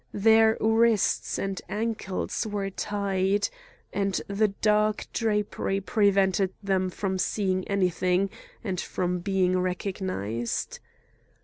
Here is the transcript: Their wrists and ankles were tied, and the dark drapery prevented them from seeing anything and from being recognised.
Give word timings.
Their 0.13 0.57
wrists 0.59 1.37
and 1.37 1.61
ankles 1.69 2.47
were 2.47 2.71
tied, 2.71 3.49
and 3.93 4.19
the 4.27 4.47
dark 4.47 5.05
drapery 5.13 5.79
prevented 5.79 6.51
them 6.63 6.89
from 6.89 7.19
seeing 7.19 7.67
anything 7.67 8.31
and 8.63 8.81
from 8.81 9.19
being 9.19 9.59
recognised. 9.59 10.79